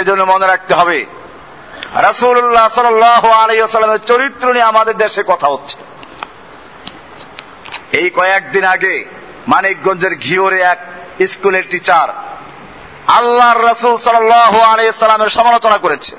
এজন্য 0.00 0.22
মনে 0.22 0.46
রাখতে 0.46 0.74
হবে। 0.74 1.06
রাসূলুল্লাহ 1.94 2.68
সাল্লাল্লাহু 2.68 3.28
আলাইহি 3.28 3.60
ওয়াসাল্লামের 3.60 4.06
চরিত্র 4.06 4.52
নিয়ে 4.52 4.64
আমাদের 4.64 4.96
দেশে 4.96 5.22
কথা 5.26 5.46
হচ্ছে। 5.48 5.76
এই 7.92 8.10
কয়েকদিন 8.10 8.64
আগে 8.64 9.04
মানিকগঞ্জের 9.48 10.14
ঘিওরে 10.18 10.60
এক 10.60 10.78
স্কুলের 11.26 11.62
টিচার 11.70 12.08
আল্লাহর 13.06 13.64
রসুল 13.64 13.96
সাল্লাল্লাহু 13.96 14.58
আলাইহি 14.60 14.92
সাল্লামের 14.92 15.28
সমালোচনা 15.28 15.78
করেছে। 15.78 16.16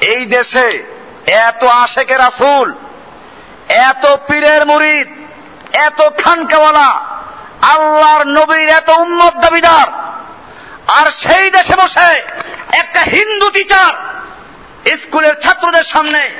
এই 0.00 0.24
দেশে 0.26 0.66
এত 1.26 1.64
আশেকে 1.64 2.16
রাসূল, 2.16 2.74
এত 3.68 4.04
পীরের 4.28 4.66
মুরিদ, 4.66 5.08
এত 5.72 6.00
খানকাওয়ালা, 6.24 6.90
আল্লাহর 7.74 8.24
নবীর 8.26 8.68
এত 8.68 8.90
উম্মত 8.90 9.34
দাবিদার 9.34 10.03
আর 10.86 11.10
সেই 11.10 11.50
দেশে 11.50 11.74
বসে 11.76 12.22
একটা 12.72 13.00
হিন্দু 13.00 13.50
টিচার 13.50 14.14
স্কুলের 14.96 15.34
ছাত্রদের 15.34 15.82
সামনে 15.82 16.30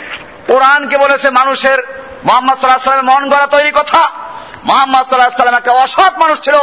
কোরআনকে 0.47 0.99
বলেছে 0.99 1.31
মানুষের, 1.31 1.79
মোহাম্মদ 2.25 2.59
সাল্লাহ 2.59 2.85
সাল্লামের 2.85 3.15
মন 3.15 3.31
গড়া 3.31 3.47
তৈরি 3.47 3.71
কথা। 3.71 4.11
মোহাম্মদ 4.65 5.09
সাল্লাহ 5.09 5.29
সাল্লাম 5.29 5.57
একটা 5.57 5.73
অসৎ 5.73 6.19
মানুষ 6.19 6.41
ছিল 6.41 6.55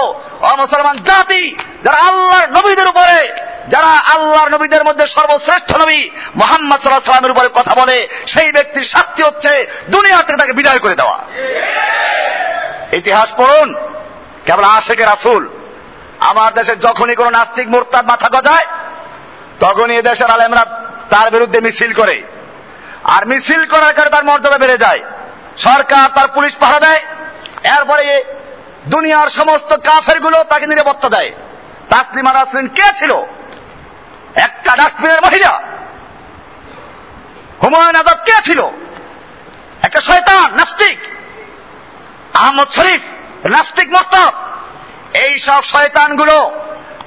অমুসলমান 0.41 0.97
জাতি, 0.97 1.55
যারা 1.83 1.97
আল্লাহর 1.97 2.51
নবীদের 2.51 2.87
উপরে, 2.87 3.33
যারা 3.67 3.87
আল্লাহর 3.87 4.49
নবীদের 4.49 4.83
মধ্যে 4.83 5.07
সর্বশ্রেষ্ঠ 5.07 5.77
নবী 5.77 6.09
মোহাম্মদ 6.35 6.79
সাল্লাহ 6.79 6.99
সাল্লামের 6.99 7.31
উপরে 7.31 7.49
কথা 7.53 7.75
বলে, 7.75 8.07
সেই 8.27 8.51
ব্যক্তির 8.51 8.83
শাস্তি 8.83 9.23
হচ্ছে 9.23 9.67
দুনিয়া 9.89 10.21
থেকে 10.21 10.37
তাকে 10.37 10.53
বিদায় 10.53 10.79
করে 10.79 10.95
দেওয়া। 10.95 11.19
ইতিহাস 12.91 13.31
পড়ুন, 13.37 13.75
কেবল 14.45 14.63
আশেকে 14.63 15.05
রাসুল। 15.05 15.60
আমার 16.21 16.53
দেশে 16.53 16.75
যখনই 16.75 17.15
কোন 17.15 17.29
নাস্তিক 17.29 17.69
মোরতাদ 17.69 18.05
মাথা 18.05 18.29
গজায়, 18.29 18.65
তখনই 19.59 19.95
এ 19.95 20.01
দেশের 20.01 20.31
আলেমরা 20.31 20.65
তার 21.09 21.31
বিরুদ্ধে 21.31 21.59
মিছিল 21.59 21.93
করে। 21.93 22.23
আর 23.03 23.27
মিছিল 23.27 23.65
করার 23.65 23.93
কারণে 23.93 24.09
তার 24.09 24.25
মর্যাদা 24.25 24.57
বেড়ে 24.57 24.77
যায়। 24.77 24.99
সরকার 25.57 26.09
তার 26.15 26.27
পুলিশ 26.27 26.55
পাহারা 26.55 26.79
দেয়, 26.79 26.99
এরপরে 27.63 28.23
দুনিয়ার 28.87 29.27
সমস্ত 29.27 29.73
কাফেরগুলো 29.73 30.43
তাকে 30.43 30.67
নিরাপত্তা 30.67 31.09
দেয়। 31.09 31.31
তাসলিমা 31.89 32.33
নাসরিন 32.33 32.67
কে 32.67 32.93
ছিল? 32.95 33.15
একটা 34.35 34.75
ডাস্টবিনের 34.75 35.21
মহিলা। 35.21 35.61
হুমায়ুন 37.63 37.95
আজাদ 37.95 38.17
কে 38.25 38.41
ছিল? 38.43 38.61
একটা 39.81 40.01
শয়তান, 40.01 40.53
নাস্তিক। 40.53 40.99
আহমদ 42.33 42.67
শরীফ, 42.67 43.01
নাস্তিক 43.45 43.89
মোস্তাব 43.89 44.50
এই 45.13 45.39
সব 45.39 45.63
শয়তানগুলো 45.63 46.51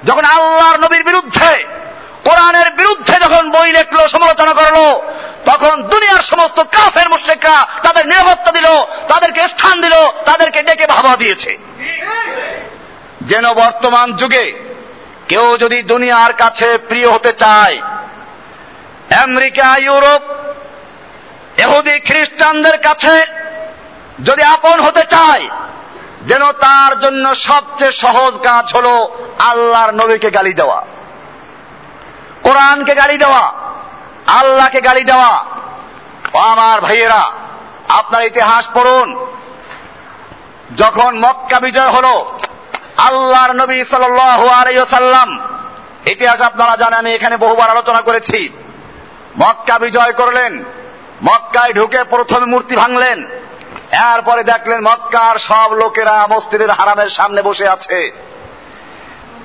যখন 0.04 0.24
আল্লাহর 0.24 0.80
নবীর 0.80 1.04
বিরুদ্ধে, 1.04 1.64
কোরআনের 2.24 2.70
বিরুদ্ধে 2.70 3.12
যখন 3.12 3.50
বই 3.50 3.72
লেখলো, 3.72 4.08
সমালোচনা 4.08 4.52
করল, 4.52 5.00
তখন 5.44 5.82
দুনিয়ার 5.82 6.22
সমস্ত 6.22 6.62
কাফের 6.62 7.08
মুশ্রিকরা 7.08 7.66
তাদের 7.82 8.06
নিরাপত্তা 8.06 8.52
দিল, 8.52 8.66
তাদেরকে 9.08 9.48
স্থান 9.48 9.80
দিল, 9.80 9.92
তাদেরকে 10.24 10.62
ডেকে 10.62 10.86
ভাবা 10.86 11.16
দিয়েছে। 11.16 11.58
যেন 13.20 13.54
বর্তমান 13.54 14.12
যুগে 14.12 14.74
কেউ 15.28 15.56
যদি 15.56 15.82
দুনিয়ার 15.82 16.32
কাছে 16.32 16.78
প্রিয় 16.78 17.10
হতে 17.10 17.32
চায়, 17.32 17.78
আমেরিকা, 19.22 19.78
ইউরোপ 19.78 20.22
এহুদি 21.58 22.00
খ্রিস্টানদের 22.00 22.80
কাছে 22.80 23.26
যদি 24.24 24.42
আপন 24.42 24.80
হতে 24.80 25.00
চায় 25.00 25.48
যেন 26.26 26.52
তার 26.52 27.00
জন্য 27.00 27.34
সবচেয়ে 27.34 27.92
সহজ 27.92 28.34
কাজ 28.34 28.76
হল 28.76 29.06
আল্লাহর 29.38 29.90
নবীকে 29.90 30.30
গালি 30.30 30.52
দেওয়া। 30.52 30.86
কোরআনকে 32.42 32.94
গালি 32.94 33.18
দেওয়া, 33.18 33.52
আল্লাহকে 34.26 34.80
গালি 34.80 35.04
দেওয়া। 35.04 35.44
ও 36.34 36.38
আমার 36.38 36.80
ভাইয়েরা, 36.80 37.30
আপনার 37.88 38.24
ইতিহাস 38.24 38.68
পড়ুন। 38.74 39.26
যখন 40.76 41.18
মক্কা 41.18 41.60
বিজয় 41.60 41.88
হল, 41.88 42.04
আল্লাহর 42.96 43.52
নবী 43.52 43.84
সাল্লাম 43.84 45.40
ইতিহাস 46.06 46.40
আপনারা 46.40 46.76
জানেন, 46.76 46.98
আমি 46.98 47.14
এখানে 47.14 47.36
বহুবার 47.36 47.70
আলোচনা 47.70 48.00
করেছি। 48.00 48.48
মক্কা 49.38 49.78
বিজয় 49.78 50.12
করলেন, 50.12 50.64
মক্কায় 51.22 51.72
ঢুকে 51.72 52.04
প্রথমে 52.04 52.46
মূর্তি 52.46 52.76
ভাঙলেন। 52.76 53.28
এরপরে 53.94 54.44
দেখলেন 54.44 54.80
মক্কার 54.80 55.38
সব 55.38 55.72
লোকেরা 55.72 56.26
মসজিদের 56.30 56.70
হারামের 56.70 57.08
সামনে 57.08 57.42
বসে 57.42 57.68
আছে। 57.68 58.12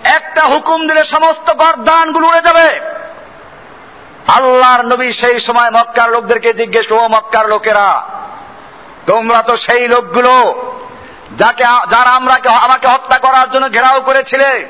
একটা 0.03 0.43
হুকুম 0.45 0.87
দিলে 0.87 1.03
সমস্ত 1.03 1.53
গরদানগুলো 1.53 2.27
উড়ে 2.27 2.41
যাবে। 2.41 2.67
আল্লাহর 4.27 4.85
নবী 4.85 5.11
সেই 5.11 5.39
সময় 5.39 5.69
মক্কার 5.69 6.11
লোকদেরকে 6.11 6.53
জিজ্ঞেস 6.53 6.87
করব 6.87 7.07
মক্কার 7.07 7.49
লোকেরা, 7.49 8.03
তোমরা 9.07 9.41
তো 9.41 9.57
সেই 9.57 9.87
লোকগুলো 9.87 10.33
যাকে 11.37 11.63
যারা 11.63 12.09
আমরা 12.09 12.35
আমাকে 12.51 12.87
হত্যা 12.87 13.17
করার 13.17 13.51
জন্য 13.51 13.69
ঘেরাও 13.69 14.01
করেছিলে। 14.01 14.65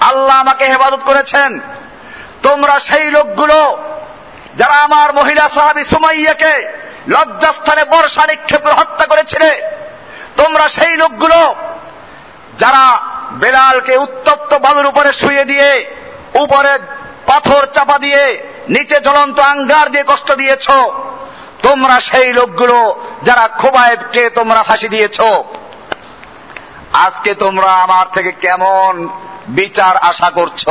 আল্লাহ 0.00 0.36
আমাকে 0.36 0.64
হেফাজত 0.64 1.00
করেছেন। 1.04 1.60
তোমরা 2.42 2.78
সেই 2.80 3.10
লোকগুলো, 3.10 3.78
যারা 4.56 4.74
আমার 4.74 5.14
মহিলা 5.14 5.48
সাহাবি 5.54 5.84
সুমাইয়াকে 5.84 6.83
লজ্জাস্থানে 7.08 7.84
বর্ষা 7.84 8.26
নিক্ষেপ 8.26 8.66
হত্যা 8.66 9.06
করেছিলে। 9.06 9.62
তোমরা 10.36 10.68
সেই 10.68 10.96
লোকগুলো 10.96 11.54
যারা 12.58 13.00
বেলালকে 13.32 13.96
উত্তপ্ত 13.96 14.54
বালুর 14.54 14.86
উপরে 14.86 15.12
শুয়ে 15.12 15.44
দিয়ে, 15.44 15.90
উপরে 16.34 16.78
পাথর 17.26 17.66
চাপা 17.66 17.98
দিয়ে, 17.98 18.48
নিচে 18.68 19.00
জ্বলন্ত 19.00 19.40
আঙ্গার 19.40 19.90
দিয়ে 19.90 20.04
কষ্ট 20.06 20.32
দিয়েছ, 20.32 20.70
তোমরা 21.62 22.00
সেই 22.00 22.32
লোকগুলো 22.32 23.04
যারা 23.22 23.48
খোবায়েবকে 23.48 24.30
তোমরা 24.30 24.62
ফাঁসি 24.62 24.88
দিয়েছ। 24.88 25.20
আজকে 26.92 27.34
তোমরা 27.34 27.66
আমার 27.66 28.06
থেকে 28.14 28.32
কেমন 28.32 29.08
বিচার 29.48 29.96
আশা 29.96 30.30
করছ? 30.30 30.68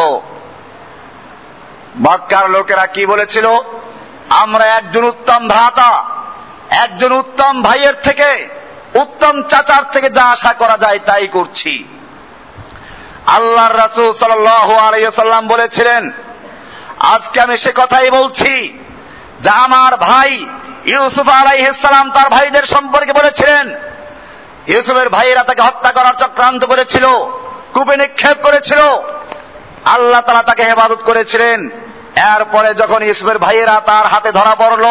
মক্কার 2.01 2.49
লোকেরা 2.49 2.85
কি 2.85 3.05
বলেছিল? 3.05 3.47
আমরা 4.29 4.65
একজন 4.65 5.03
উত্তম 5.03 5.47
ভ্রাতা 5.47 6.05
একজন 6.81 7.11
উত্তম 7.11 7.61
ভাইয়ের 7.61 7.93
থেকে, 8.03 8.49
উত্তম 8.95 9.41
চাচার 9.41 9.83
থেকে 9.91 10.09
যা 10.09 10.23
আশা 10.23 10.53
করা 10.53 10.77
যায় 10.77 10.99
তাই 10.99 11.27
করছি। 11.27 11.87
আল্লাহর 13.25 13.77
রাসুল 13.77 14.13
সাল্লাম 14.13 15.47
বলেছিলেন, 15.47 16.11
আজকে 16.99 17.41
আমি 17.41 17.57
সে 17.57 17.71
কথাই 17.75 18.09
বলছি 18.09 18.79
যে 19.41 19.49
আমার 19.49 19.97
ভাই 19.97 20.45
ইউসুফ 20.85 21.29
আলাইসালাম 21.29 22.11
তার 22.11 22.29
ভাইদের 22.29 22.65
সম্পর্কে 22.65 23.13
বলেছিলেন। 23.13 23.75
ইউসুফের 24.67 25.09
ভাইয়েরা 25.09 25.43
তাকে 25.43 25.61
হত্যা 25.61 25.91
করার 25.91 26.13
চক্রান্ত 26.13 26.65
করেছিল, 26.65 27.05
কূপে 27.73 27.97
নিক্ষেপ 27.97 28.37
করেছিল। 28.43 28.81
আল্লাহ 29.85 30.21
তারা 30.21 30.43
তাকে 30.43 30.63
হেফাজত 30.63 31.01
করেছিলেন। 31.03 31.69
এরপরে 32.35 32.73
যখন 32.73 33.03
ইউসুফের 33.03 33.37
ভাইয়েরা 33.37 33.81
তার 33.85 34.05
হাতে 34.05 34.31
ধরা 34.31 34.55
পড়ল 34.55 34.85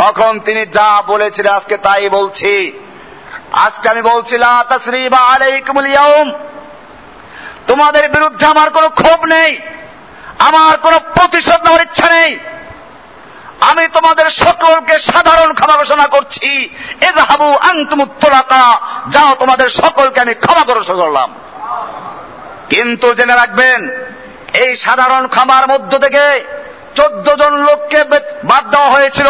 তখন 0.00 0.40
তিনি 0.40 0.66
যা 0.66 1.02
বলেছিলেন 1.06 1.52
আজকে 1.52 1.76
তাই 1.76 2.08
বলছি। 2.08 2.72
আজকে 3.52 3.88
আমি 3.88 4.02
বলছিলাম 4.02 5.86
ইয়াউম। 5.86 6.32
তোমাদের 7.66 8.10
বিরুদ্ধে 8.10 8.46
আমার 8.46 8.70
কোনো 8.70 8.88
ক্ষোভ 8.88 9.24
নেই। 9.24 9.60
আমার 10.38 10.76
কোনো 10.76 10.98
প্রতিশোধ 10.98 11.62
নেওয়ার 11.62 11.82
ইচ্ছা 11.82 12.10
নেই। 12.10 12.38
আমি 13.60 13.88
তোমাদের 13.88 14.30
সকলকে 14.30 14.98
সাধারণ 14.98 15.52
ক্ষমা 15.52 15.76
ঘোষণা 15.76 16.06
করছি। 16.06 16.74
এজাহাবু 17.00 17.54
আন্তমুত্তরাকা 17.54 18.80
যাও 19.08 19.34
তোমাদের 19.34 19.68
সকলকে 19.68 20.20
আমি 20.20 20.34
ক্ষমা 20.34 20.74
ঘোষণা 20.74 20.96
করলাম। 20.96 21.34
কিন্তু 22.68 23.14
জেনে 23.14 23.34
রাখবেন, 23.34 23.90
এই 24.54 24.76
সাধারণ 24.76 25.26
ক্ষমার 25.26 25.68
মধ্য 25.68 25.98
থেকে 25.98 26.44
চোদ্দ 26.94 27.34
জন 27.34 27.54
লোককে 27.54 28.04
বাদ 28.44 28.70
দেওয়া 28.70 28.90
হয়েছিল। 28.90 29.26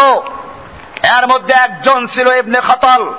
এর 1.02 1.26
মধ্যে 1.26 1.55
একজন 1.55 2.06
ছিল 2.06 2.26
ইবনে 2.26 2.61
খতল। 2.61 3.14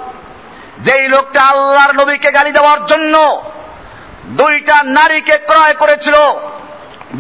যেই 0.80 1.08
লোকটা 1.08 1.42
আল্লাহর 1.42 1.94
নবীকে 1.94 2.32
গালি 2.32 2.52
দেওয়ার 2.52 2.86
জন্য 2.86 3.44
দুইটা 4.26 4.84
নারীকে 4.84 5.38
ক্রয় 5.38 5.74
করেছিল, 5.74 6.14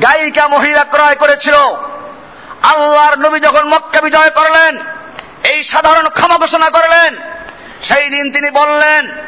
গায়িকা 0.01 0.47
মহিলা 0.47 0.83
ক্রয় 0.83 1.15
করেছিল। 1.15 1.53
আল্লাহর 2.61 3.19
নবী 3.19 3.39
যখন 3.39 3.67
মক্কা 3.67 4.01
বিজয় 4.01 4.29
করলেন, 4.29 4.77
এই 5.43 5.63
সাধারণ 5.63 6.09
ক্ষমা 6.09 6.37
ঘোষণা 6.37 6.69
করলেন, 6.69 7.17
সেই 7.83 8.09
দিন 8.09 8.31
তিনি 8.31 8.49
বললেন, 8.49 9.21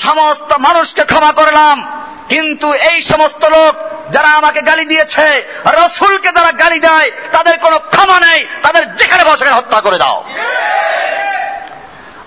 সমস্ত 0.00 0.52
মানুষকে 0.52 1.04
ক্ষমা 1.04 1.32
করলাম, 1.32 2.02
কিন্তু 2.28 2.72
এই 2.72 3.02
সমস্ত 3.02 3.44
লোক 3.44 3.89
যারা 4.10 4.28
আমাকে 4.28 4.60
গালি 4.60 4.84
দিয়েছে, 4.84 5.46
রসুলকে 5.66 6.28
যারা 6.32 6.52
গালি 6.52 6.80
দেয়, 6.80 7.10
তাদের 7.32 7.58
কোনো 7.58 7.78
ক্ষমা 7.78 8.20
নেই, 8.20 8.46
তাদের 8.62 8.94
যেখানে 8.94 9.24
বসে 9.24 9.50
হত্যা 9.50 9.80
করে 9.80 9.98
দাও। 9.98 10.24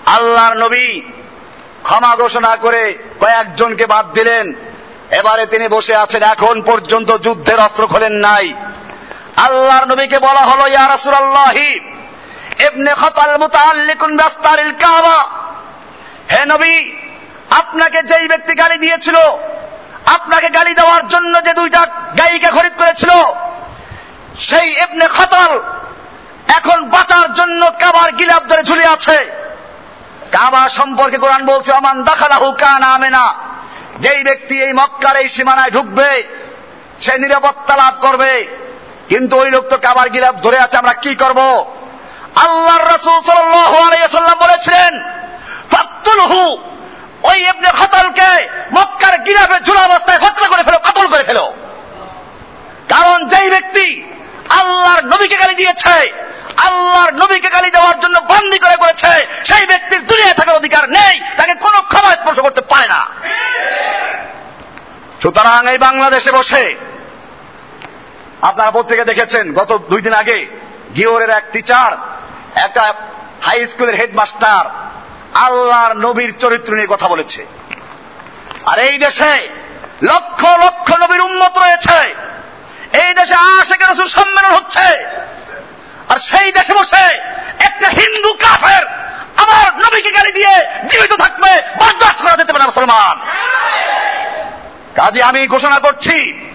আল্লাহর 0.06 0.56
নবী 0.56 1.00
ক্ষমা 1.82 2.16
ঘোষণা 2.16 2.56
করে 2.56 2.98
কয়েকজনকে 3.20 3.86
বাদ 3.86 4.12
দিলেন। 4.12 4.54
এবারে 5.10 5.46
তিনি 5.46 5.68
বসে 5.68 5.96
আছেন, 5.96 6.22
এখন 6.22 6.62
পর্যন্ত 6.62 7.16
যুদ্ধের 7.16 7.60
অস্ত্র 7.60 7.86
খোলেন 7.86 8.12
নাই। 8.12 8.54
আল্লাহর 9.36 9.86
নবীকে 9.86 10.18
বলা 10.18 10.40
হলো, 10.40 10.66
ইয়া 10.66 10.88
রাসূলুল্লাহি, 10.88 11.80
ইবনে 12.66 12.94
খতাল 12.94 13.38
মুতাআল্লিকুন 13.38 14.16
বিআস্তারিল 14.16 14.72
কাবা। 14.72 15.18
হে 16.32 16.44
নবী, 16.46 16.92
আপনাকে 17.50 18.02
যেই 18.02 18.28
ব্যক্তি 18.28 18.54
গালি 18.54 18.78
দিয়েছিল 18.78 19.16
আপনাকে 20.06 20.48
গালি 20.48 20.74
দেওয়ার 20.74 21.08
জন্য 21.08 21.42
যে 21.44 21.52
দুইটা 21.54 21.80
গায়িকা 22.18 22.50
খরিদ 22.50 22.74
করেছিল, 22.78 23.12
সেই 24.48 24.68
ইবনে 24.84 25.06
খতাল 25.16 25.52
এখন 26.58 26.78
বাঁচার 26.90 27.26
জন্য 27.34 27.70
কাবার 27.82 28.12
গিলাপ 28.12 28.42
ধরে 28.50 28.62
ঝুলে 28.62 28.86
আছে। 28.86 29.18
কাবা 30.32 30.68
সম্পর্কে 30.68 31.18
কোরআন 31.18 31.46
বলছে 31.46 31.72
আমান 31.72 31.96
দাখালাহু 32.04 32.52
কানা 32.52 32.86
আমেনা 32.86 33.34
যেই 33.98 34.22
ব্যক্তি 34.24 34.54
এই 34.62 34.72
মক্কার 34.72 35.16
এই 35.16 35.28
সীমানায় 35.28 35.70
ঢুকবে, 35.70 36.24
সে 37.00 37.18
নিরাপত্তা 37.18 37.74
লাভ 37.76 37.94
করবে। 38.02 38.32
কিন্তু 39.08 39.36
ওই 39.36 39.50
লোক 39.50 39.64
তো 39.70 39.76
কাবার 39.78 40.08
গিলাপ 40.08 40.34
ধরে 40.34 40.58
আছে, 40.58 40.76
আমরা 40.78 40.92
কি 40.92 41.14
করব? 41.14 41.40
আল্লাহর 42.44 42.84
রাসূল 42.92 43.18
সাল্লাল্লাহু 43.22 43.76
আলাইহি 43.86 44.06
সাল্লাম 44.12 44.38
বলেছিলেন 44.38 44.92
ওই 47.30 47.38
ইবনে 47.50 47.70
খতলকে 47.80 48.30
মক্কার 48.72 49.14
গিলাফে 49.18 49.58
ঝুলা 49.66 49.82
অবস্থায় 49.82 50.20
হত্যা 50.24 50.46
করে 50.48 50.62
ফেলো, 50.62 50.78
কতল 50.78 51.06
করে 51.08 51.24
ফেলো। 51.24 51.52
কারণ 52.88 53.28
যেই 53.28 53.50
ব্যক্তি 53.50 53.86
আল্লাহর 54.50 55.02
নবীকে 55.04 55.36
গালি 55.36 55.54
দিয়েছে, 55.54 55.96
আল্লাহর 56.66 57.12
নবীকে 57.12 57.48
গালি 57.50 57.70
দেওয়ার 57.70 58.00
জন্য 58.00 58.16
বন্দি 58.20 58.58
করে 58.58 58.76
করেছে, 58.76 59.12
সেই 59.44 59.66
ব্যক্তির 59.66 60.06
দুনিয়ায় 60.06 60.34
থাকার 60.34 60.56
অধিকার 60.56 60.84
নেই, 60.90 61.14
তাকে 61.36 61.54
কোনো 61.54 61.78
ক্ষমা 61.82 62.10
স্পর্শ 62.16 62.38
করতে 62.40 62.60
পারে 62.60 62.86
না। 62.88 63.00
সুতরাং 65.22 65.68
এই 65.72 65.78
বাংলাদেশে 65.78 66.30
বসে 66.32 66.64
আপনারা 68.42 68.70
পত্রিকা 68.70 69.04
দেখেছেন, 69.04 69.44
গত 69.54 69.70
দুই 69.90 70.00
দিন 70.02 70.14
আগে 70.22 70.38
গিওরের 70.96 71.30
এক 71.30 71.44
টিচার 71.52 71.90
একটা 72.66 72.94
হাই 73.42 73.66
স্কুলের 73.66 73.96
হেডমাস্টার 73.96 74.64
আল্লাহর 75.34 75.92
নবীর 75.92 76.38
চরিত্র 76.38 76.74
নিয়ে 76.74 76.86
কথা 76.90 77.08
বলেছে। 77.08 77.46
আর 78.66 78.78
এই 78.78 78.98
দেশে 78.98 79.48
লক্ষ 80.02 80.44
লক্ষ 80.64 80.96
নবীর 80.96 81.20
উন্মত 81.20 81.58
রয়েছে। 81.58 82.14
এই 83.06 83.14
দেশে 83.14 83.34
আশেকের 83.34 83.90
রসুল 83.90 84.06
সম্মেলন 84.06 84.50
হচ্ছে। 84.50 85.06
আর 86.08 86.18
সেই 86.18 86.52
দেশে 86.52 86.74
বসে 86.74 87.04
একটা 87.58 87.88
হিন্দু 87.88 88.32
কাফের 88.32 88.86
আমার 89.36 89.78
নবীকে 89.78 90.10
গালি 90.10 90.32
দিয়ে 90.32 90.66
জীবিত 90.88 91.12
থাকবে, 91.12 91.50
বরদাস্ত 91.78 92.22
করা 92.22 92.36
যেতে 92.36 92.52
পারে 92.52 92.64
মুসলমান। 92.64 93.26
কাজে 94.94 95.22
আমি 95.22 95.46
ঘোষণা 95.46 95.78
করছি, 95.78 96.48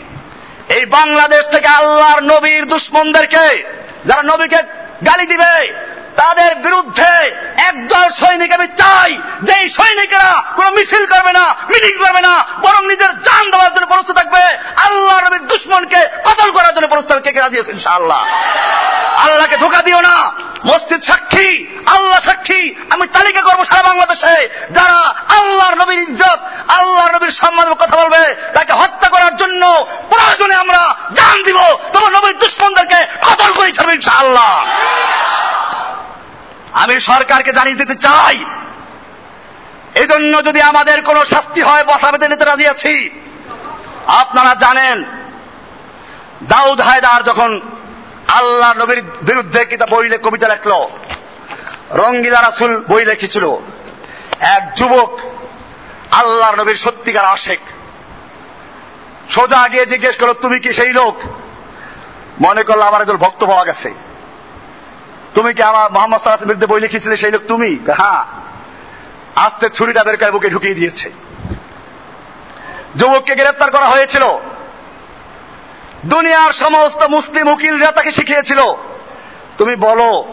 এই 0.69 0.85
বাংলাদেশ 0.85 1.45
থেকে 1.45 1.67
আল্লাহর 1.67 2.23
নবীর 2.23 2.65
দুশ্মনদেরকে, 2.65 3.63
যারা 4.05 4.23
নবীকে 4.23 4.57
গালি 5.05 5.25
দিবে 5.25 5.88
তাদের 6.21 6.55
বিরুদ্ধে 6.55 7.35
একদল 7.57 8.09
সৈনিক 8.09 8.51
আমি 8.51 8.67
চাই। 8.67 9.17
যে 9.43 9.69
সৈনিকেরা 9.69 10.43
কোন 10.55 10.69
মিছিল 10.69 11.05
করবে 11.05 11.31
না, 11.31 11.43
মিটিং 11.43 12.07
করবে 12.07 12.21
না, 12.21 12.45
বরং 12.61 12.87
নিজের 12.87 13.21
জান 13.21 13.51
দেওয়ার 13.51 13.73
জন্য 13.73 13.85
প্রস্তুত 13.85 14.15
থাকবে, 14.15 14.43
আল্লাহ 14.75 15.19
নবীর 15.19 15.47
দুশ্মনকে 15.47 15.97
কতল 16.25 16.51
করার 16.51 16.75
জন্য 16.75 16.87
প্রস্তুত 16.87 17.17
কে 17.17 17.31
কেনা 17.31 17.49
দিয়েছে 17.49 17.71
ইনশাআল্লাহ? 17.71 18.27
আল্লাহকে 19.17 19.57
ধোকা 19.57 19.81
দিও 19.81 20.01
না। 20.01 20.31
মসজিদ 20.65 21.03
সাক্ষী, 21.03 21.67
আল্লাহ 21.85 22.19
সাক্ষী। 22.19 22.75
আমি 22.89 23.07
তালিকা 23.07 23.41
করব 23.41 23.65
সারা 23.65 23.83
বাংলাদেশে। 23.83 24.49
যারা 24.71 25.15
আল্লাহর 25.39 25.75
নবীর 25.75 25.99
ইজ্জত, 25.99 26.39
আল্লাহর 26.67 27.15
নবীর 27.15 27.31
সম্মানের 27.31 27.73
কথা 27.73 27.95
বলবে, 27.95 28.35
তাকে 28.53 28.73
হত্যা 28.73 29.09
করার 29.09 29.35
জন্য 29.35 29.87
প্রয়োজনে 30.09 30.55
আমরা 30.55 30.95
জান 31.13 31.43
দিব। 31.43 31.57
তোমার 31.93 32.11
নবীর 32.11 32.37
দুশ্মনদেরকে 32.37 33.05
কতল 33.29 33.53
করে 33.53 33.93
ইনশাআল্লাহ। 33.95 34.65
আমি 36.83 36.99
সরকারকে 36.99 37.51
জানিয়ে 37.51 37.75
দিতে 37.75 37.95
চাই। 37.95 38.45
এজন্য 39.95 40.45
যদি 40.45 40.61
আমাদের 40.61 41.01
কোনো 41.01 41.25
শাস্তি 41.25 41.61
হয়, 41.61 41.83
বসা 41.83 42.11
বেঁধে 42.11 42.27
নিতে 42.27 42.45
রাজি 42.45 42.67
আছি। 42.67 43.09
আপনারা 44.07 44.55
জানেন, 44.55 45.03
দাউদ 46.43 46.81
হায়দার 46.81 47.23
যখন 47.23 47.61
আল্লাহ 48.27 48.73
নবীর 48.73 49.01
বিরুদ্ধে 49.01 49.65
কিতা 49.65 49.85
বই 49.85 50.09
কবিতা 50.09 50.47
লেখল, 50.47 50.71
রঙ্গিলা 51.91 52.41
রাসুল 52.41 52.83
বই 52.89 53.05
লিখেছিল। 53.05 53.45
এক 54.39 54.73
যুবক 54.75 55.19
আল্লাহর 56.11 56.55
নবীর 56.55 56.75
সত্যিকার 56.75 57.25
আশেক। 57.25 57.59
সোজা 59.29 59.67
গিয়ে 59.67 59.85
জিজ্ঞেস 59.85 60.15
করো 60.15 60.33
তুমি 60.33 60.59
কি 60.59 60.73
সেই 60.73 60.93
লোক? 60.93 61.15
মনে 62.41 62.63
করল, 62.63 62.81
আমার 62.81 63.01
একজন 63.01 63.17
ভক্ত 63.17 63.45
পাওয়া 63.45 63.65
গেছে। 63.65 64.08
তুমি 65.33 65.53
কি 65.53 65.63
আমার 65.63 65.91
মোহাম্মদ 65.91 66.21
সাল্লাহ 66.21 66.47
বিরুদ্ধে 66.47 66.67
বই 66.67 66.79
লিখেছিলে? 66.79 67.17
সেই 67.17 67.31
লোক 67.31 67.41
তুমি? 67.47 67.79
হ্যাঁ। 67.97 68.25
আস্তে 69.35 69.69
বের 70.03 70.17
করে 70.17 70.31
বুকে 70.31 70.49
ঢুকিয়ে 70.49 70.73
দিয়েছে। 70.73 71.11
যুবককে 72.95 73.35
গ্রেপ্তার 73.35 73.71
করা 73.71 73.85
হয়েছিল। 73.85 74.23
দুনিয়ার 76.05 76.51
সমস্ত 76.51 77.03
মুসলিম 77.03 77.47
উকিলরা 77.47 77.91
তাকে 77.91 78.11
শিখিয়েছিল। 78.11 78.59
তুমি 79.57 79.75
বলো, 79.75 80.25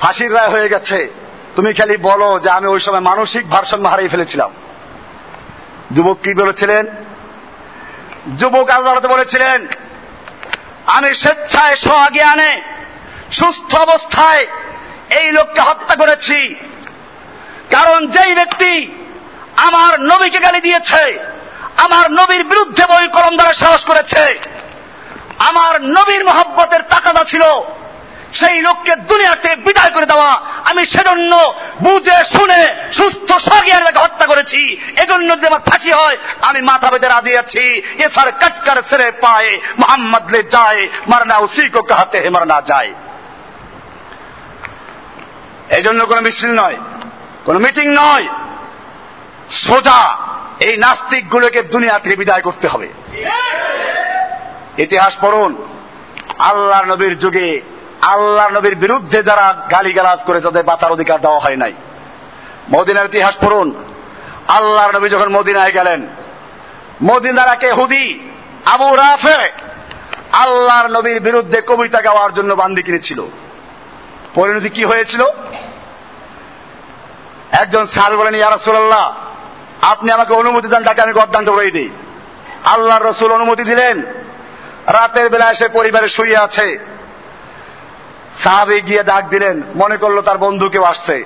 ফাঁসির 0.00 0.34
রায় 0.34 0.48
হয়ে 0.48 0.68
গেছে। 0.68 1.12
তুমি 1.56 1.72
খালি 1.72 1.96
বলো 1.96 2.38
যে 2.38 2.50
আমি 2.50 2.66
ওই 2.66 2.80
সময় 2.80 3.00
মানসিক 3.00 3.48
ভারসাম্য 3.48 3.88
হারিয়ে 3.88 4.08
ফেলেছিলাম। 4.08 4.50
যুবক 5.92 6.18
কি 6.22 6.34
বলেছিলেন? 6.34 6.86
যুবক 8.38 8.70
আদালতে 8.70 9.08
বলেছিলেন, 9.08 9.66
আমি 10.86 11.14
স্বেচ্ছায় 11.14 11.76
স্বজ্ঞানে 11.76 12.71
সুস্থ 13.32 13.70
অবস্থায় 13.74 14.46
এই 15.20 15.32
লোককে 15.32 15.60
হত্যা 15.60 15.94
করেছি। 15.96 16.54
কারণ 17.70 18.06
যেই 18.06 18.34
ব্যক্তি 18.34 18.72
আমার 19.56 19.92
নবীকে 20.00 20.38
গালি 20.38 20.60
দিয়েছে, 20.60 21.02
আমার 21.76 22.04
নবীর 22.10 22.44
বিরুদ্ধে 22.44 22.84
বই 22.86 23.06
কলম 23.08 23.36
দ্বারা 23.36 23.52
সাহস 23.52 23.84
করেছে, 23.84 24.38
আমার 25.38 25.82
নবীর 25.82 26.24
মহব্বতের 26.24 26.82
তাকাদা 26.82 27.24
ছিল 27.24 27.44
সেই 28.40 28.58
লোককে 28.62 28.92
দুনিয়া 28.96 29.34
থেকে 29.34 29.56
বিদায় 29.56 29.90
করে 29.90 30.06
দেওয়া। 30.06 30.30
আমি 30.70 30.82
সেজন্য 30.84 31.32
বুঝে 31.82 32.18
শুনে 32.24 32.62
সুস্থ 32.92 33.28
সগিয়ার 33.48 34.02
হত্যা 34.04 34.26
করেছি। 34.26 34.60
এজন্য 35.02 35.28
যদি 35.36 35.46
আমার 35.46 35.66
ফাঁসি 35.70 35.90
হয়, 35.92 36.16
আমি 36.42 36.60
মাথা 36.60 36.88
বেঁধে 36.90 37.08
রাজি 37.08 37.32
আছি। 37.36 37.64
এ 38.04 38.06
সার 38.14 38.28
কটকর 38.32 38.78
সেরে 38.90 39.08
পায়ে 39.24 39.52
মোহাম্মদ 39.78 40.24
লে 40.30 40.40
যায়, 40.54 40.88
মারনা 41.08 41.36
উসি 41.38 41.64
কো 41.68 41.82
কাহাতে 41.82 42.18
হে 42.20 42.30
মারনা 42.30 42.58
যায়। 42.70 42.90
এই 45.76 45.82
জন্য 45.82 46.00
কোনো 46.06 46.20
মিছিল 46.20 46.50
নয়, 46.60 46.76
কোন 47.44 47.56
মিটিং 47.58 47.86
নয়। 47.94 48.26
সোজা 49.50 50.00
এই 50.60 50.76
নাস্তিক 50.76 51.28
গুলোকে 51.28 51.62
দুনিয়া 51.62 51.98
থেকে 51.98 52.16
বিদায় 52.16 52.40
করতে 52.40 52.68
হবে। 52.68 52.88
ইতিহাস 54.78 55.16
পড়ুন 55.20 55.52
আল্লাহ 56.38 56.80
নবীর 56.82 57.18
যুগে 57.18 57.60
আল্লাহ 58.02 58.46
নবীর 58.48 58.74
বিরুদ্ধে 58.74 59.22
যারা 59.22 59.46
গালিগালাজ 59.70 60.20
করে 60.24 60.40
তাদের 60.40 60.62
বাঁচার 60.62 60.92
অধিকার 60.92 61.20
দেওয়া 61.20 61.40
হয় 61.40 61.56
নাই। 61.56 61.72
মদিনার 62.70 63.06
ইতিহাস 63.06 63.34
পড়ুন, 63.36 63.68
আল্লাহর 64.48 64.94
নবী 64.96 65.08
যখন 65.08 65.28
মদিনায় 65.28 65.72
গেলেন, 65.72 66.00
মদিনার 67.02 67.48
একে 67.48 67.70
হুদি 67.72 68.20
আবু 68.64 68.96
রাফে, 68.96 69.40
আল্লাহর 70.32 70.88
নবীর 70.90 71.20
বিরুদ্ধে 71.20 71.58
কবিতা 71.60 72.00
গাওয়ার 72.00 72.32
জন্য 72.34 72.54
বান্দি 72.54 72.82
কিনেছিল। 72.82 73.20
পরিণতি 74.34 74.68
কি 74.68 74.84
হয়েছিল? 74.84 75.22
একজন 77.52 77.86
সাল 77.86 78.16
বলেন 78.16 78.34
ইয়ারসুল্লাহ 78.34 79.14
আপনি 79.82 80.10
আমাকে 80.10 80.34
অনুমতি 80.34 80.68
দেন 80.68 80.84
তাকে 80.84 81.02
আমি 81.02 81.12
গদ্দান্ত 81.12 81.50
করে 81.50 81.70
দিই। 81.70 81.90
আল্লাহর 82.64 83.06
রসুল 83.06 83.32
অনুমতি 83.32 83.62
দিলেন। 83.62 84.02
রাতের 84.86 85.28
বেলা 85.28 85.50
এসে 85.50 85.68
পরিবারে 85.68 86.08
শুয়ে 86.08 86.36
আছে। 86.36 86.78
সাহাবে 88.42 88.80
গিয়ে 88.80 89.02
ডাক 89.02 89.28
দিলেন, 89.28 89.62
মনে 89.74 89.96
করল 89.96 90.20
তার 90.20 90.38
বন্ধু 90.38 90.68
কেউ 90.68 90.82
আসছে। 90.82 91.24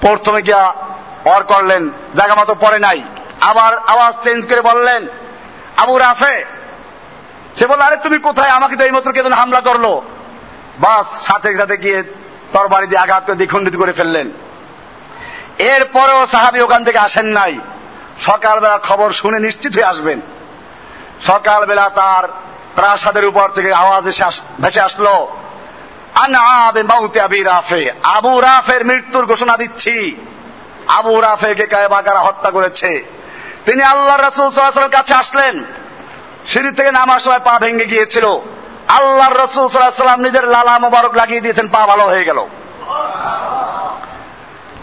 প্রথমে 0.00 0.42
গিয়া 0.42 0.74
অর 1.24 1.42
করলেন, 1.42 1.90
জায়গা 2.14 2.34
মতো 2.34 2.54
পরে 2.54 2.78
নাই। 2.78 3.02
আবার 3.40 3.78
আওয়াজ 3.78 4.14
চেঞ্জ 4.22 4.48
করে 4.48 4.60
বললেন, 4.60 5.06
আবু 5.76 5.98
রাফে। 5.98 6.44
সে 7.56 7.66
বলল, 7.66 7.80
আরে 7.80 7.96
তুমি 7.96 8.18
কোথায়? 8.18 8.50
আমাকে 8.50 8.76
তো 8.76 8.84
এই 8.84 8.90
মাত্র 8.90 9.12
কেতন 9.12 9.32
হামলা 9.32 9.60
করল। 9.60 10.00
বাস, 10.78 11.26
সাথে 11.26 11.56
সাথে 11.56 11.76
গিয়ে 11.76 12.02
তরবারি 12.52 12.86
দিয়ে 12.86 13.00
আঘাত 13.00 13.22
করে 13.26 13.34
দ্বিখণ্ডিত 13.34 13.76
করে 13.76 13.92
ফেললেন। 13.92 14.30
এরপরেও 15.58 16.26
সাহাবি 16.26 16.60
ওখান 16.60 16.84
থেকে 16.84 16.98
আসেন 16.98 17.26
নাই। 17.26 17.58
সকালবেলা 18.20 18.78
খবর 18.78 19.12
শুনে 19.12 19.38
নিশ্চিত 19.38 19.74
হয়ে 19.74 19.84
আসবেন। 19.84 20.20
সকালবেলা 21.26 21.88
তার 21.88 22.28
প্রাসাদের 22.74 23.24
উপর 23.24 23.48
থেকে 23.48 23.72
আওয়াজ 23.74 24.08
এসে 24.08 24.24
ভেসে 24.60 24.80
আসলো 24.80 25.36
আবি 26.14 27.42
রাফে, 27.42 27.90
আবু 28.02 28.40
রাফের 28.40 28.86
মৃত্যুর 28.86 29.26
ঘোষণা 29.26 29.56
দিচ্ছি। 29.56 30.16
আবু 30.86 31.20
রাফে 31.20 31.46
রাফেকে 31.46 31.66
কায়বাকারা 31.66 32.20
হত্যা 32.20 32.50
করেছে। 32.50 33.04
তিনি 33.64 33.82
আল্লাহ 33.82 34.16
রসুল 34.16 34.50
সাল্লামের 34.50 34.90
কাছে 34.90 35.14
আসলেন। 35.14 35.64
সিঁড়ি 36.46 36.72
থেকে 36.72 36.92
নামার 36.92 37.20
সময় 37.20 37.38
পা 37.38 37.58
ভেঙে 37.58 37.84
গিয়েছিল। 37.84 38.24
আল্লাহর 38.88 39.34
রসুল 39.34 39.68
সাল্লাহ 39.68 39.90
সাল্লাম 39.90 40.20
নিজের 40.20 40.44
লালা 40.44 40.78
মোবারক 40.78 41.16
লাগিয়ে 41.16 41.40
দিয়েছেন, 41.40 41.68
পা 41.68 41.86
ভালো 41.86 42.04
হয়ে 42.04 42.24
গেল। 42.24 42.46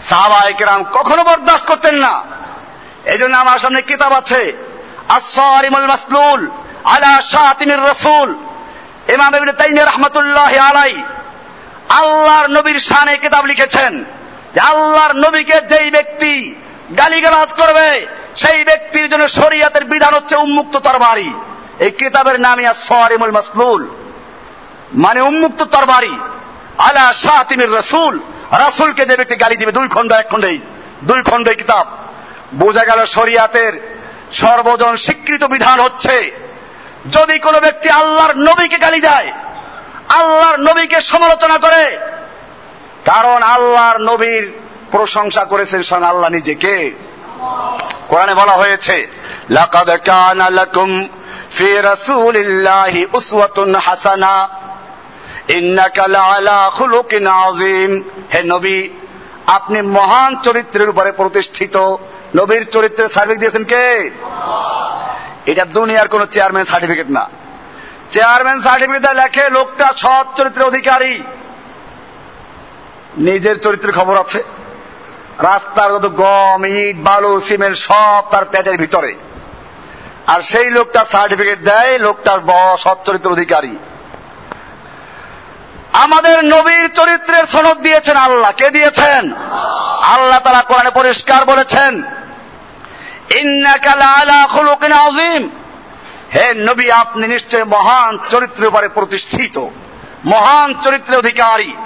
সাহাবাহিকেরাম 0.08 0.84
কখনো 0.84 1.24
বরদাস্ত 1.24 1.66
করতেন 1.66 1.94
না। 1.94 2.22
এই 3.04 3.18
জন্য 3.18 3.36
আমার 3.36 3.58
সামনে 3.58 3.82
কিতাব 3.82 4.12
আছে 4.12 4.52
আসরিমুল 5.08 5.86
মাসলুল 5.86 6.50
আলা 6.84 7.20
শাতিমির 7.20 7.82
রসুল। 7.82 8.34
ইমাম 9.12 9.50
তাইমিয়া 9.52 9.86
রহমাতুল্লাহ 9.86 10.56
আলাই 10.56 11.02
আল্লাহর 11.88 12.50
নবীর 12.50 12.80
শানে 12.80 13.16
কিতাব 13.16 13.46
লিখেছেন 13.46 14.04
যে 14.54 14.60
আল্লাহর 14.60 15.12
নবীকে 15.12 15.60
যেই 15.60 15.90
ব্যক্তি 15.90 16.54
গালিগালাজ 16.98 17.52
করবে, 17.52 18.06
সেই 18.36 18.64
ব্যক্তির 18.64 19.08
জন্য 19.08 19.28
শরিয়াতের 19.28 19.84
বিধান 19.84 20.14
হচ্ছে 20.14 20.36
উন্মুক্ত 20.36 20.76
তরবারি। 20.76 21.34
এই 21.78 21.90
কিতাবের 21.90 22.40
নামই 22.40 22.66
সরিমুল 22.74 23.30
মাসলুল। 23.30 23.88
মানে 24.94 25.20
উন্মুক্ত 25.20 25.62
তরবারি। 25.62 26.18
আলা 26.78 27.12
শাতিমির 27.12 27.72
রসুল। 27.72 28.20
রাসুলকে 28.58 29.04
যে 29.04 29.16
ব্যক্তি 29.16 29.36
গালি 29.36 29.56
দিবে, 29.56 29.72
দুই 29.72 29.88
খণ্ড, 29.88 30.12
এক 30.12 30.30
খণ্ডেই। 30.30 30.58
দুই 31.04 31.22
খণ্ড 31.22 31.48
কিতাব। 31.48 31.86
বোঝা 32.54 32.84
গেল 32.84 33.04
শরিয়াতের 33.04 33.72
সর্বজন 34.32 34.96
স্বীকৃত 34.96 35.44
বিধান 35.44 35.80
হচ্ছে, 35.80 36.32
যদি 37.10 37.38
কোনো 37.38 37.60
ব্যক্তি 37.60 37.88
আল্লাহর 37.90 38.36
নবীকে 38.36 38.78
গালি 38.78 39.00
দেয়, 39.00 39.32
আল্লাহর 40.08 40.56
নবীকে 40.56 41.00
সমালোচনা 41.00 41.58
করে, 41.58 41.98
কারণ 43.04 43.42
আল্লাহর 43.42 43.98
নবীর 43.98 44.52
প্রশংসা 44.90 45.44
করেছেন 45.44 45.82
স্বয়ং 45.82 46.02
আল্লাহ 46.02 46.30
নিজেকে 46.30 46.90
কোরআনে 48.08 48.34
বলা 48.34 48.52
হয়েছে, 48.52 49.06
লাকাদ 49.50 49.90
কানা 49.90 50.50
লাকুম 50.50 51.08
ফি 51.50 51.72
রাসূলিল্লাহি 51.72 53.06
উসওয়াতুন 53.12 53.74
হাসানা। 53.74 54.61
হে 58.34 58.42
নবী, 58.44 58.88
আপনি 59.46 59.82
মহান 59.82 60.36
চরিত্রের 60.42 60.88
উপরে 60.88 61.12
প্রতিষ্ঠিত। 61.12 61.76
নবীর 62.36 62.64
চরিত্রের 62.64 63.08
সার্টিফিকেট 63.08 63.38
দিয়েছেন 63.38 63.64
কে? 63.64 64.10
এটা 65.46 65.64
দুনিয়ার 65.64 66.08
কোন 66.08 66.26
চেয়ারম্যান 66.26 66.64
সার্টিফিকেট 66.64 67.10
না। 67.10 67.30
চেয়ারম্যান 68.10 68.60
সার্টিফিকেট 68.60 69.10
লেখে, 69.10 69.50
লোকটা 69.50 69.92
সৎ 69.96 70.26
চরিত্রের 70.36 70.66
অধিকারী। 70.66 71.22
নিজের 73.16 73.60
চরিত্রের 73.60 73.94
খবর 73.94 74.16
আছে। 74.16 74.42
রাস্তার 75.38 75.98
কত 75.98 76.06
গম, 76.06 76.64
ইট, 76.64 76.96
বালু, 76.96 77.40
সিমেন্ট 77.40 77.76
সব 77.76 78.24
তার 78.30 78.44
পেটের 78.44 78.78
ভিতরে। 78.78 79.14
আর 80.26 80.40
সেই 80.40 80.70
লোকটা 80.70 81.04
সার্টিফিকেট 81.04 81.64
দেয়, 81.64 81.98
লোকটার 81.98 82.76
সৎ 82.76 82.96
চরিত্রের 83.04 83.32
অধিকারী। 83.32 83.76
আমাদের 86.02 86.44
নবীর 86.44 86.88
চরিত্রের 86.88 87.44
সনদ 87.46 87.78
দিয়েছেন 87.80 88.16
আল্লাহ। 88.16 88.52
কে 88.52 88.70
দিয়েছেন? 88.70 89.32
আল্লাহ 90.02 90.38
তারা 90.38 90.62
কোরআনে 90.62 90.90
পরিষ্কার 90.90 91.44
বলেছেন 91.44 91.92
আজিম 95.06 95.50
হে 96.34 96.54
নবী, 96.54 96.90
আপনি 96.90 97.28
নিশ্চয় 97.28 97.64
মহান 97.64 98.18
চরিত্রের 98.30 98.68
উপরে 98.68 98.88
প্রতিষ্ঠিত, 98.88 99.68
মহান 100.24 100.74
চরিত্রের 100.82 101.18
অধিকারী। 101.18 101.76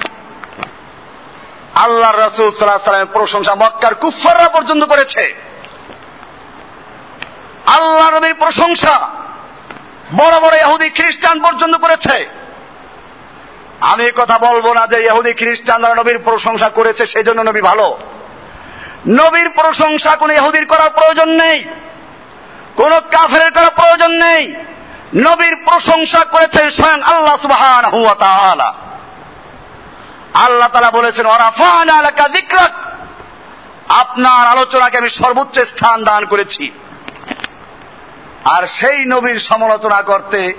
আল্লাহ 1.74 2.10
রসুল 2.10 2.50
সাল্লাহ 2.50 2.84
সাল্লামের 2.84 3.12
প্রশংসা 3.12 3.54
মক্কার 3.54 3.94
কুফাররা 3.94 4.48
পর্যন্ত 4.48 4.84
করেছে। 4.84 5.34
আল্লাহ 7.66 8.10
নবীর 8.10 8.34
প্রশংসা 8.34 8.96
বড় 10.16 10.40
বড় 10.40 10.56
ইহুদি 10.60 10.88
খ্রিস্টান 10.90 11.42
পর্যন্ত 11.42 11.76
করেছে। 11.76 12.45
আমি 13.80 14.10
কথা 14.16 14.38
বলব 14.38 14.72
না 14.72 14.86
যে 14.86 15.04
ইহুদি, 15.04 15.32
খ্রিস্টানরা 15.32 15.94
নবীর 15.94 16.18
প্রশংসা 16.18 16.68
করেছে 16.68 17.06
সেই 17.06 17.24
জন্য 17.24 17.42
নবী 17.42 17.60
ভালো। 17.60 17.98
নবীর 19.08 19.50
প্রশংসা 19.50 20.16
কোন 20.16 20.30
ইহুদির 20.30 20.66
করার 20.66 20.90
প্রয়োজন 20.90 21.28
নেই। 21.28 21.64
কোন 22.76 23.00
কাফের 23.00 23.50
করার 23.50 23.70
প্রয়োজন 23.70 24.10
নেই। 24.10 24.54
নবীর 25.14 25.56
প্রশংসা 25.56 26.24
করেছেন 26.24 26.70
স্বয়ং 26.70 27.02
আল্লাহ 27.02 27.36
সুবহান 27.36 27.84
আল্লাহ 30.34 30.68
তালা 30.68 30.90
বলেছেন 30.90 31.26
ওরাফান 31.26 31.88
আলাকা 31.88 32.28
দিক্রাক 32.28 32.72
আপনার 33.88 34.46
আলোচনাকে 34.46 34.98
আমি 34.98 35.08
সর্বোচ্চ 35.08 35.58
স্থান 35.58 36.04
দান 36.04 36.24
করেছি। 36.24 36.70
আর 38.44 38.66
সেই 38.66 39.04
নবীর 39.04 39.38
সমালোচনা 39.38 40.02
করতে 40.02 40.54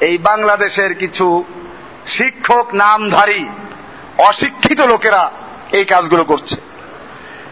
এই 0.00 0.18
বাংলাদেশের 0.18 0.94
কিছু 0.94 1.44
শিক্ষক 2.06 2.74
নামধারী 2.74 3.48
অশিক্ষিত 4.18 4.80
লোকেরা 4.80 5.30
এই 5.72 5.84
কাজগুলো 5.84 6.24
করছে। 6.24 6.71